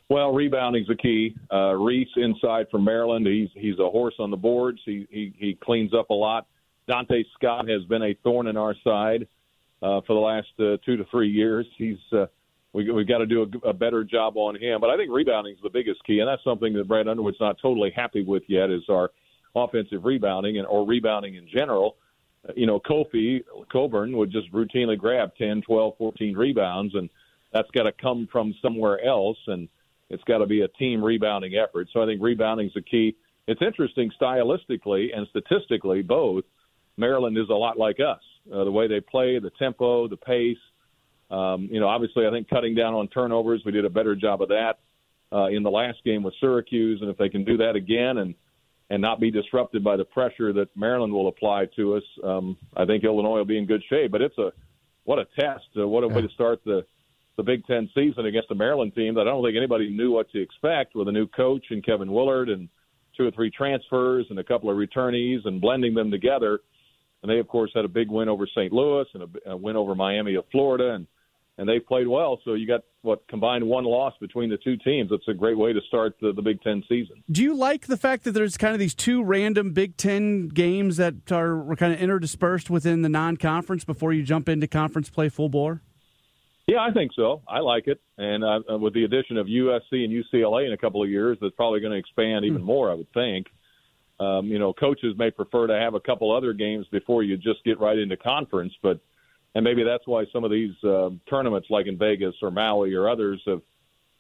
Well, 0.10 0.34
rebounding's 0.34 0.88
the 0.88 0.96
key. 0.96 1.36
Uh, 1.54 1.76
Reese 1.76 2.10
inside 2.16 2.68
from 2.72 2.84
Maryland. 2.84 3.28
He's 3.28 3.50
he's 3.54 3.78
a 3.78 3.90
horse 3.90 4.16
on 4.20 4.32
the 4.32 4.38
boards. 4.38 4.80
He 4.84 5.08
he, 5.12 5.34
he 5.38 5.58
cleans 5.62 5.94
up 5.94 6.10
a 6.10 6.16
lot. 6.16 6.48
Donta 6.90 7.24
Scott 7.36 7.70
has 7.70 7.84
been 7.84 8.02
a 8.02 8.16
thorn 8.24 8.48
in 8.48 8.58
our 8.58 8.74
side 8.84 9.28
uh, 9.84 10.02
for 10.08 10.14
the 10.14 10.20
last 10.20 10.48
uh, 10.60 10.78
two 10.84 10.98
to 10.98 11.06
three 11.12 11.30
years. 11.30 11.68
He's 11.78 12.00
uh, 12.12 12.26
we 12.74 12.90
we've 12.90 13.08
got 13.08 13.20
to 13.20 13.28
do 13.28 13.44
a, 13.64 13.70
a 13.70 13.74
better 13.74 14.04
job 14.04 14.36
on 14.36 14.56
him. 14.56 14.82
But 14.82 14.90
I 14.90 14.98
think 14.98 15.12
rebounding 15.12 15.54
is 15.54 15.60
the 15.62 15.70
biggest 15.70 16.04
key, 16.06 16.20
and 16.20 16.28
that's 16.28 16.44
something 16.44 16.74
that 16.74 16.88
Brad 16.88 17.08
Underwood's 17.08 17.40
not 17.40 17.58
totally 17.62 17.92
happy 17.96 18.24
with 18.24 18.44
yet. 18.48 18.72
Is 18.72 18.84
our 18.90 19.12
offensive 19.56 20.06
rebounding 20.06 20.58
and 20.58 20.66
or 20.66 20.88
rebounding 20.88 21.36
in 21.36 21.48
general. 21.48 21.98
Uh, 22.48 22.54
you 22.56 22.66
know, 22.66 22.80
Kofi 22.80 23.44
Cockburn 23.72 24.18
would 24.18 24.32
just 24.32 24.52
routinely 24.52 24.98
grab 24.98 25.32
10, 25.38 25.62
12, 25.62 25.98
14 25.98 26.36
rebounds, 26.36 26.96
and 26.96 27.10
that's 27.54 27.70
got 27.72 27.84
to 27.84 27.92
come 27.92 28.28
from 28.32 28.56
somewhere 28.62 29.04
else. 29.04 29.38
And 29.48 29.68
it's 30.10 30.24
got 30.24 30.40
to 30.40 30.46
be 30.46 30.62
a 30.62 30.68
team 30.68 31.04
rebounding 31.04 31.56
effort. 31.56 31.88
So 31.94 32.02
I 32.02 32.06
think 32.06 32.22
rebounding 32.22 32.68
is 32.68 32.74
the 32.74 32.82
key. 32.82 33.16
It's 33.48 33.62
interesting 33.62 34.12
stylistically 34.22 35.16
and 35.16 35.28
statistically, 35.30 36.02
both. 36.02 36.44
Maryland 36.98 37.38
is 37.38 37.50
a 37.50 37.54
lot 37.54 37.78
like 37.78 37.98
us. 38.00 38.22
Uh, 38.54 38.64
the 38.64 38.72
way 38.72 38.88
they 38.88 39.00
play, 39.00 39.40
the 39.40 39.52
tempo, 39.58 40.08
the 40.08 40.18
pace. 40.18 40.58
Um, 41.32 41.70
you 41.72 41.80
know, 41.80 41.88
obviously, 41.88 42.28
I 42.28 42.32
think 42.32 42.50
cutting 42.50 42.76
down 42.76 42.94
on 42.94 43.08
turnovers, 43.08 43.62
we 43.66 43.72
did 43.72 43.86
a 43.86 43.90
better 43.90 44.16
job 44.16 44.42
of 44.42 44.50
that 44.50 44.80
uh, 45.32 45.48
in 45.48 45.64
the 45.64 45.70
last 45.70 46.04
game 46.04 46.24
with 46.24 46.34
Syracuse. 46.40 47.02
And 47.02 47.10
if 47.10 47.18
they 47.18 47.30
can 47.30 47.44
do 47.44 47.58
that 47.58 47.76
again 47.76 48.18
and 48.18 48.36
and 48.92 49.04
not 49.04 49.20
be 49.20 49.30
disrupted 49.30 49.84
by 49.84 49.96
the 49.96 50.04
pressure 50.04 50.52
that 50.52 50.76
Maryland 50.76 51.14
will 51.14 51.28
apply 51.28 51.68
to 51.76 51.94
us, 51.94 52.04
um, 52.24 52.58
I 52.76 52.86
think 52.86 53.04
Illinois 53.04 53.38
will 53.38 53.46
be 53.46 53.60
in 53.60 53.68
good 53.68 53.84
shape. 53.88 54.12
But 54.12 54.24
it's 54.24 54.38
a 54.40 54.52
what 55.04 55.20
a 55.20 55.26
test! 55.40 55.66
Uh, 55.78 55.88
what 55.88 56.04
a 56.04 56.08
way 56.08 56.22
to 56.22 56.30
start 56.30 56.62
the 56.66 56.86
the 57.40 57.44
Big 57.44 57.66
Ten 57.66 57.90
season 57.96 58.26
against 58.26 58.52
a 58.52 58.56
Maryland 58.56 58.94
team 58.94 59.14
that 59.14 59.22
I 59.22 59.24
don't 59.32 59.42
think 59.42 59.56
anybody 59.56 59.90
knew 59.90 60.12
what 60.12 60.30
to 60.32 60.42
expect 60.42 60.94
with 60.94 61.08
a 61.08 61.12
new 61.12 61.26
coach 61.26 61.64
and 61.70 61.82
Kevin 61.86 62.12
Willard 62.12 62.50
and 62.50 62.68
two 63.16 63.26
or 63.26 63.32
three 63.32 63.50
transfers 63.50 64.26
and 64.30 64.38
a 64.40 64.44
couple 64.44 64.70
of 64.70 64.76
returnees 64.76 65.46
and 65.46 65.62
blending 65.62 65.94
them 65.94 66.12
together. 66.12 66.60
And 67.24 67.32
they, 67.32 67.40
of 67.40 67.48
course, 67.48 67.72
had 67.74 67.86
a 67.86 67.88
big 67.88 68.12
win 68.12 68.28
over 68.28 68.46
St. 68.46 68.74
Louis 68.74 69.06
and 69.14 69.24
a, 69.24 69.52
a 69.52 69.58
win 69.58 69.78
over 69.78 69.96
Miami 69.96 70.36
of 70.36 70.44
Florida. 70.52 70.96
And, 70.96 71.08
and 71.58 71.68
they 71.68 71.80
played 71.80 72.10
well. 72.10 72.42
So 72.44 72.56
you 72.56 72.68
got 72.68 72.82
what 73.04 73.26
combined 73.30 73.66
one 73.66 73.86
loss 73.86 74.14
between 74.20 74.50
the 74.50 74.58
two 74.58 74.76
teams. 74.76 75.10
It's 75.14 75.28
a 75.30 75.34
great 75.34 75.58
way 75.58 75.72
to 75.72 75.80
start 75.88 76.18
the, 76.20 76.34
the 76.34 76.42
Big 76.42 76.62
Ten 76.62 76.84
season. 76.90 77.24
Do 77.32 77.42
you 77.42 77.56
like 77.56 77.88
the 77.88 77.98
fact 77.98 78.26
that 78.26 78.32
there's 78.32 78.58
kind 78.58 78.74
of 78.74 78.80
these 78.80 78.94
two 78.94 79.24
random 79.24 79.72
Big 79.72 79.96
Ten 79.96 80.50
games 80.50 80.98
that 80.98 81.32
are 81.32 81.74
kind 81.78 81.94
of 81.94 82.00
interdispersed 82.00 82.70
within 82.70 83.02
the 83.02 83.10
non-conference 83.10 83.86
before 83.86 84.12
you 84.12 84.24
jump 84.24 84.50
into 84.50 84.68
conference 84.68 85.10
play 85.10 85.30
full 85.30 85.48
bore? 85.48 85.82
Yeah, 86.70 86.82
I 86.82 86.92
think 86.92 87.12
so. 87.16 87.42
I 87.48 87.60
like 87.60 87.88
it, 87.88 88.00
and 88.20 88.44
uh, 88.44 88.78
with 88.78 88.94
the 88.94 89.04
addition 89.04 89.38
of 89.38 89.48
USC 89.48 89.92
and 89.92 90.12
UCLA 90.12 90.68
in 90.68 90.74
a 90.74 90.78
couple 90.78 91.02
of 91.02 91.10
years, 91.10 91.38
that's 91.42 91.56
probably 91.56 91.80
going 91.80 91.94
to 91.94 91.98
expand 91.98 92.46
even 92.46 92.60
hmm. 92.60 92.68
more. 92.68 92.92
I 92.92 92.94
would 92.94 93.12
think. 93.14 93.48
Um, 94.20 94.48
you 94.48 94.60
know, 94.60 94.74
coaches 94.74 95.16
may 95.18 95.32
prefer 95.32 95.66
to 95.68 95.74
have 95.74 95.94
a 95.94 96.00
couple 96.00 96.36
other 96.36 96.52
games 96.54 96.86
before 96.92 97.24
you 97.24 97.38
just 97.38 97.64
get 97.64 97.80
right 97.80 97.98
into 97.98 98.18
conference, 98.18 98.74
but 98.84 99.00
and 99.56 99.64
maybe 99.64 99.84
that's 99.84 100.06
why 100.06 100.26
some 100.32 100.44
of 100.44 100.52
these 100.52 100.76
uh, 100.84 101.10
tournaments, 101.30 101.70
like 101.72 101.88
in 101.88 101.98
Vegas 101.98 102.36
or 102.42 102.52
Maui 102.52 102.94
or 102.94 103.10
others, 103.10 103.42
have 103.48 103.62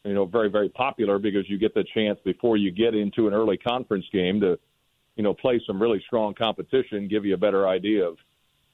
you 0.03 0.15
know 0.15 0.25
very 0.25 0.49
very 0.49 0.69
popular 0.69 1.19
because 1.19 1.47
you 1.47 1.59
get 1.59 1.75
the 1.75 1.83
chance 1.93 2.17
before 2.25 2.57
you 2.57 2.71
get 2.71 2.95
into 2.95 3.27
an 3.27 3.33
early 3.33 3.57
conference 3.57 4.05
game 4.11 4.39
to 4.39 4.57
you 5.17 5.23
know 5.23 5.35
play 5.35 5.61
some 5.67 5.79
really 5.79 6.01
strong 6.07 6.33
competition, 6.33 7.07
give 7.07 7.25
you 7.25 7.35
a 7.35 7.37
better 7.37 7.67
idea 7.67 8.07
of 8.07 8.17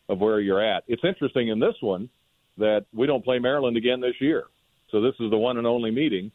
of 0.07 0.19
where 0.19 0.39
you're 0.39 0.63
at. 0.63 0.83
It's 0.87 1.03
interesting 1.03 1.49
in 1.49 1.59
this 1.59 1.75
one 1.81 2.09
that 2.57 2.85
we 2.93 3.07
don't 3.07 3.23
play 3.23 3.39
Maryland 3.39 3.77
again 3.77 4.01
this 4.01 4.15
year, 4.19 4.45
so 4.91 5.01
this 5.01 5.13
is 5.19 5.29
the 5.29 5.37
one 5.37 5.57
and 5.57 5.67
only 5.67 5.91
meeting. 5.91 6.31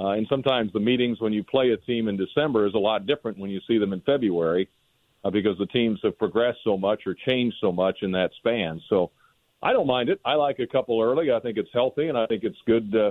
Uh, 0.00 0.10
and 0.10 0.26
sometimes 0.28 0.72
the 0.72 0.80
meetings 0.80 1.20
when 1.20 1.32
you 1.32 1.42
play 1.42 1.70
a 1.70 1.76
team 1.76 2.06
in 2.06 2.16
December 2.16 2.66
is 2.66 2.74
a 2.74 2.78
lot 2.78 3.06
different 3.06 3.36
when 3.36 3.50
you 3.50 3.60
see 3.66 3.78
them 3.78 3.92
in 3.92 4.00
February 4.02 4.68
uh, 5.24 5.30
because 5.30 5.58
the 5.58 5.66
teams 5.66 5.98
have 6.04 6.16
progressed 6.16 6.58
so 6.62 6.76
much 6.76 7.02
or 7.04 7.14
changed 7.14 7.56
so 7.60 7.72
much 7.72 7.98
in 8.02 8.12
that 8.12 8.30
span. 8.38 8.80
So 8.88 9.10
I 9.60 9.72
don't 9.72 9.88
mind 9.88 10.08
it. 10.08 10.20
I 10.24 10.34
like 10.34 10.60
a 10.60 10.66
couple 10.68 11.00
early. 11.02 11.32
I 11.32 11.40
think 11.40 11.58
it's 11.58 11.70
healthy, 11.72 12.08
and 12.08 12.16
I 12.16 12.26
think 12.26 12.44
it's 12.44 12.58
good. 12.64 12.94
Uh, 12.94 13.10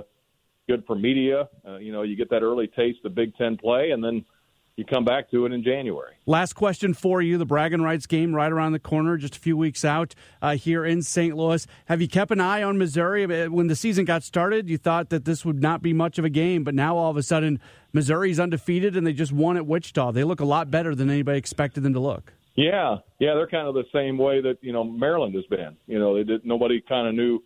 good 0.66 0.84
for 0.86 0.94
media. 0.94 1.48
Uh, 1.66 1.78
you 1.78 1.92
know, 1.92 2.02
you 2.02 2.14
get 2.14 2.30
that 2.30 2.42
early 2.42 2.68
taste 2.68 2.98
of 3.04 3.14
Big 3.14 3.36
Ten 3.36 3.56
play, 3.56 3.90
and 3.90 4.04
then 4.04 4.24
you 4.78 4.84
come 4.84 5.04
back 5.04 5.28
to 5.32 5.44
it 5.44 5.52
in 5.52 5.62
January. 5.64 6.14
Last 6.24 6.52
question 6.52 6.94
for 6.94 7.20
you: 7.20 7.36
the 7.36 7.44
Bragging 7.44 7.82
Rights 7.82 8.06
game 8.06 8.34
right 8.34 8.50
around 8.50 8.72
the 8.72 8.78
corner, 8.78 9.16
just 9.16 9.36
a 9.36 9.40
few 9.40 9.56
weeks 9.56 9.84
out 9.84 10.14
uh, 10.40 10.54
here 10.54 10.84
in 10.84 11.02
St. 11.02 11.36
Louis. 11.36 11.66
Have 11.86 12.00
you 12.00 12.08
kept 12.08 12.30
an 12.30 12.40
eye 12.40 12.62
on 12.62 12.78
Missouri? 12.78 13.26
When 13.48 13.66
the 13.66 13.76
season 13.76 14.04
got 14.04 14.22
started, 14.22 14.70
you 14.70 14.78
thought 14.78 15.10
that 15.10 15.24
this 15.24 15.44
would 15.44 15.60
not 15.60 15.82
be 15.82 15.92
much 15.92 16.18
of 16.18 16.24
a 16.24 16.30
game, 16.30 16.62
but 16.62 16.74
now 16.74 16.96
all 16.96 17.10
of 17.10 17.16
a 17.16 17.22
sudden, 17.22 17.60
Missouri's 17.92 18.38
undefeated 18.38 18.96
and 18.96 19.06
they 19.06 19.12
just 19.12 19.32
won 19.32 19.56
at 19.56 19.66
Wichita. 19.66 20.12
They 20.12 20.24
look 20.24 20.40
a 20.40 20.44
lot 20.44 20.70
better 20.70 20.94
than 20.94 21.10
anybody 21.10 21.38
expected 21.38 21.82
them 21.82 21.94
to 21.94 22.00
look. 22.00 22.32
Yeah, 22.54 22.96
yeah, 23.18 23.34
they're 23.34 23.46
kind 23.46 23.68
of 23.68 23.74
the 23.74 23.84
same 23.92 24.18
way 24.18 24.40
that 24.40 24.58
you 24.60 24.72
know 24.72 24.84
Maryland 24.84 25.34
has 25.34 25.44
been. 25.46 25.76
You 25.86 25.98
know, 25.98 26.14
they 26.14 26.24
did 26.24 26.44
nobody 26.44 26.80
kind 26.88 27.08
of 27.08 27.14
knew 27.14 27.42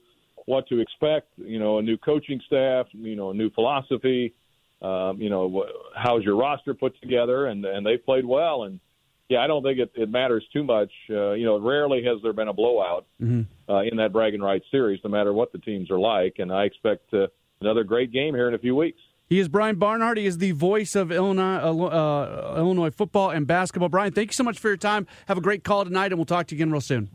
what 0.47 0.67
to 0.69 0.81
expect. 0.81 1.29
You 1.37 1.59
know, 1.59 1.79
a 1.79 1.83
new 1.83 1.97
coaching 1.97 2.41
staff, 2.47 2.87
you 2.93 3.17
know, 3.17 3.31
a 3.31 3.35
new 3.35 3.51
philosophy. 3.51 4.35
Um, 4.83 5.21
you 5.21 5.31
know, 5.31 5.65
how's 5.97 6.25
your 6.25 6.37
roster 6.37 6.75
put 6.75 7.01
together, 7.01 7.47
and 7.47 7.65
and 7.65 7.87
they 7.87 7.97
played 7.97 8.27
well. 8.27 8.65
And 8.65 8.81
yeah, 9.29 9.39
I 9.39 9.47
don't 9.47 9.63
think 9.63 9.79
it, 9.79 9.93
it 9.95 10.11
matters 10.11 10.45
too 10.53 10.65
much. 10.65 10.91
Uh, 11.09 11.33
you 11.33 11.45
know, 11.45 11.59
rarely 11.59 12.03
has 12.05 12.19
there 12.23 12.33
been 12.33 12.49
a 12.49 12.53
blowout 12.53 13.07
mm-hmm. 13.21 13.43
uh, 13.73 13.83
in 13.83 13.97
that 13.99 14.13
bragging 14.13 14.41
rights 14.41 14.67
series, 14.71 15.01
no 15.05 15.11
matter 15.11 15.33
what 15.33 15.53
the 15.53 15.59
teams 15.59 15.91
are 15.91 15.99
like. 15.99 16.37
And 16.39 16.53
I 16.53 16.65
expect 16.65 17.15
uh, 17.15 17.29
another 17.61 17.85
great 17.85 18.13
game 18.13 18.35
here 18.35 18.49
in 18.49 18.55
a 18.55 18.59
few 18.59 18.75
weeks. 18.75 18.99
He 19.29 19.39
is 19.39 19.49
Brian 19.49 19.77
Barnhart. 19.77 20.19
He 20.19 20.27
is 20.27 20.39
the 20.39 20.51
voice 20.51 20.95
of 20.95 21.11
Illinois, 21.11 21.57
uh, 21.63 21.73
uh, 21.73 22.55
Illinois 22.59 22.91
football 22.91 23.31
and 23.31 23.47
basketball. 23.47 23.89
Brian, 23.89 24.13
thank 24.13 24.31
you 24.31 24.35
so 24.35 24.45
much 24.45 24.59
for 24.59 24.69
your 24.69 24.77
time. 24.77 25.07
Have 25.27 25.39
a 25.39 25.41
great 25.41 25.65
call 25.65 25.85
tonight, 25.85 26.07
and 26.07 26.17
we'll 26.17 26.27
talk 26.27 26.49
to 26.49 26.55
you 26.55 26.59
again 26.59 26.71
real 26.71 26.83
soon. 26.83 27.09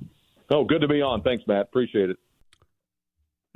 Oh, 0.50 0.64
good 0.64 0.82
to 0.82 0.88
be 0.88 1.02
on. 1.02 1.22
Thanks, 1.22 1.44
Matt. 1.46 1.64
Appreciate 1.64 2.10
it. 2.10 2.18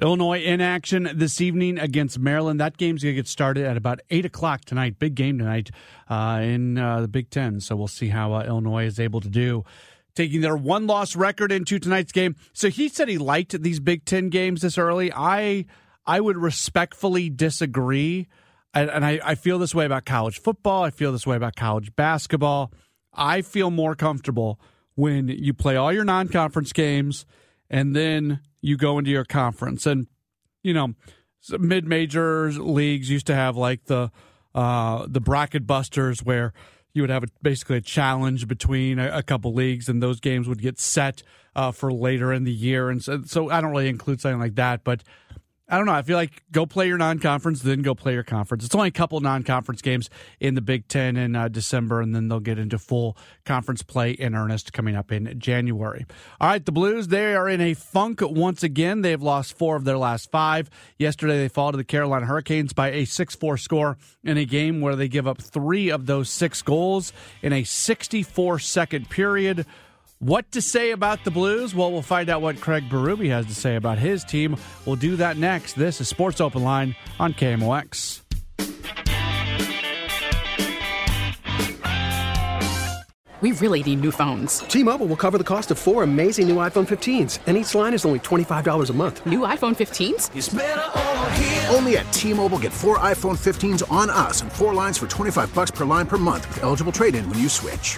Illinois 0.01 0.41
in 0.41 0.62
action 0.62 1.10
this 1.13 1.39
evening 1.39 1.77
against 1.77 2.17
Maryland. 2.17 2.60
That 2.60 2.77
game's 2.77 3.03
going 3.03 3.13
to 3.13 3.15
get 3.15 3.27
started 3.27 3.65
at 3.65 3.77
about 3.77 4.00
8 4.10 4.25
o'clock 4.25 4.65
tonight. 4.65 4.98
Big 4.98 5.15
game 5.15 5.38
tonight 5.38 5.70
uh, 6.10 6.39
in 6.43 6.77
uh, 6.77 7.01
the 7.01 7.08
Big 7.08 7.29
Ten. 7.29 7.60
So 7.60 7.75
we'll 7.75 7.88
see 7.88 8.10
how 8.10 8.34
uh, 8.34 8.43
Illinois 8.43 8.86
is 8.86 9.00
able 9.00 9.22
to 9.22 9.29
do 9.29 9.63
taking 10.15 10.41
their 10.41 10.58
one 10.58 10.88
loss 10.88 11.15
record 11.15 11.51
into 11.51 11.79
tonight's 11.79 12.12
game. 12.12 12.36
So 12.53 12.70
he 12.70 12.89
said 12.89 13.08
he 13.08 13.17
liked 13.17 13.62
these 13.62 13.79
Big 13.79 14.05
Ten 14.05 14.29
games 14.29 14.62
this 14.62 14.77
early. 14.77 15.12
I 15.13 15.65
I 16.05 16.20
would 16.20 16.38
respectfully 16.38 17.29
disagree 17.29 18.27
and, 18.74 18.89
and 18.89 19.05
I, 19.05 19.20
I 19.24 19.36
feel 19.36 19.60
this 19.60 19.75
way 19.75 19.86
about 19.86 20.05
college 20.05 20.39
football. 20.39 20.84
I 20.84 20.89
feel 20.89 21.12
this 21.12 21.27
way 21.27 21.36
about 21.36 21.55
college 21.55 21.96
basketball. 21.96 22.72
I 23.13 23.41
feel 23.41 23.70
more 23.70 23.96
comfortable 23.96 24.60
when 24.96 25.27
you 25.27 25.53
play 25.53 25.75
all 25.75 25.91
your 25.93 26.05
non 26.05 26.27
conference 26.27 26.74
games 26.74 27.25
and 27.70 27.96
then 27.96 28.39
you 28.61 28.77
go 28.77 28.97
into 28.97 29.11
your 29.11 29.25
conference. 29.25 29.85
And, 29.85 30.07
you 30.63 30.73
know, 30.73 30.93
mid 31.59 31.87
major 31.87 32.51
leagues 32.51 33.09
used 33.09 33.27
to 33.27 33.35
have 33.35 33.57
like 33.57 33.85
the 33.85 34.11
uh, 34.53 35.05
the 35.07 35.21
bracket 35.21 35.65
busters 35.65 36.23
where 36.23 36.53
you 36.93 37.01
would 37.01 37.09
have 37.09 37.23
a, 37.23 37.27
basically 37.41 37.77
a 37.77 37.81
challenge 37.81 38.47
between 38.47 38.99
a, 38.99 39.19
a, 39.19 39.23
couple 39.23 39.53
leagues, 39.53 39.87
and 39.87 40.03
those 40.03 40.19
games 40.19 40.47
would 40.47 40.61
get 40.61 40.77
set 40.77 41.23
uh, 41.55 41.71
for 41.71 41.91
later 41.91 42.33
in 42.33 42.43
the 42.43 42.51
year. 42.51 42.89
And 42.89 43.01
so, 43.01 43.21
so 43.25 43.49
I 43.49 43.61
don't 43.61 43.71
really 43.71 43.87
include 43.87 44.19
something 44.19 44.41
like 44.41 44.55
that, 44.55 44.83
but 44.83 45.03
I 45.71 45.77
don't 45.77 45.85
know. 45.85 45.93
I 45.93 46.01
feel 46.01 46.17
like 46.17 46.43
go 46.51 46.65
play 46.65 46.89
your 46.89 46.97
non-conference, 46.97 47.61
then 47.61 47.81
go 47.81 47.95
play 47.95 48.11
your 48.11 48.23
conference. 48.23 48.65
It's 48.65 48.75
only 48.75 48.89
a 48.89 48.91
couple 48.91 49.21
non-conference 49.21 49.81
games 49.81 50.09
in 50.41 50.53
the 50.53 50.61
Big 50.61 50.89
Ten 50.89 51.15
in 51.15 51.33
uh, 51.33 51.47
December, 51.47 52.01
and 52.01 52.13
then 52.13 52.27
they'll 52.27 52.41
get 52.41 52.59
into 52.59 52.77
full 52.77 53.15
conference 53.45 53.81
play 53.81 54.11
in 54.11 54.35
earnest 54.35 54.73
coming 54.73 54.97
up 54.97 55.13
in 55.13 55.39
January. 55.39 56.05
All 56.41 56.49
right, 56.49 56.65
the 56.65 56.73
Blues 56.73 57.07
they 57.07 57.33
are 57.35 57.47
in 57.47 57.61
a 57.61 57.73
funk 57.73 58.19
once 58.21 58.63
again. 58.63 59.01
They've 59.01 59.21
lost 59.21 59.57
four 59.57 59.77
of 59.77 59.85
their 59.85 59.97
last 59.97 60.29
five. 60.29 60.69
Yesterday 60.99 61.37
they 61.37 61.47
fall 61.47 61.71
to 61.71 61.77
the 61.77 61.85
Carolina 61.85 62.25
Hurricanes 62.25 62.73
by 62.73 62.91
a 62.91 63.05
six-four 63.05 63.55
score 63.55 63.97
in 64.25 64.37
a 64.37 64.43
game 64.43 64.81
where 64.81 64.97
they 64.97 65.07
give 65.07 65.25
up 65.25 65.41
three 65.41 65.89
of 65.89 66.05
those 66.05 66.29
six 66.29 66.61
goals 66.61 67.13
in 67.41 67.53
a 67.53 67.63
64-second 67.63 69.09
period. 69.09 69.65
What 70.21 70.51
to 70.51 70.61
say 70.61 70.91
about 70.91 71.23
the 71.23 71.31
Blues? 71.31 71.73
Well, 71.73 71.91
we'll 71.91 72.03
find 72.03 72.29
out 72.29 72.43
what 72.43 72.61
Craig 72.61 72.87
Berube 72.89 73.27
has 73.29 73.47
to 73.47 73.55
say 73.55 73.75
about 73.75 73.97
his 73.97 74.23
team. 74.23 74.55
We'll 74.85 74.95
do 74.95 75.15
that 75.15 75.35
next. 75.35 75.73
This 75.73 75.99
is 75.99 76.09
Sports 76.09 76.39
Open 76.39 76.63
Line 76.63 76.95
on 77.19 77.33
KMOX. 77.33 78.21
We 83.41 83.53
really 83.53 83.81
need 83.81 84.01
new 84.01 84.11
phones. 84.11 84.59
T-Mobile 84.59 85.07
will 85.07 85.15
cover 85.15 85.39
the 85.39 85.43
cost 85.43 85.71
of 85.71 85.79
four 85.79 86.03
amazing 86.03 86.47
new 86.47 86.57
iPhone 86.57 86.87
15s, 86.87 87.39
and 87.47 87.57
each 87.57 87.73
line 87.73 87.95
is 87.95 88.05
only 88.05 88.19
$25 88.19 88.91
a 88.91 88.93
month. 88.93 89.25
New 89.25 89.39
iPhone 89.39 89.75
15s? 89.75 90.29
Only 91.75 91.97
at 91.97 92.13
T-Mobile 92.13 92.59
get 92.59 92.71
four 92.71 92.99
iPhone 92.99 93.39
15s 93.39 93.91
on 93.91 94.11
us 94.11 94.43
and 94.43 94.51
four 94.51 94.75
lines 94.75 94.99
for 94.99 95.07
25 95.07 95.51
bucks 95.55 95.71
per 95.71 95.83
line 95.83 96.05
per 96.05 96.19
month 96.19 96.47
with 96.49 96.61
eligible 96.61 96.91
trade-in 96.91 97.27
when 97.27 97.39
you 97.39 97.49
switch. 97.49 97.97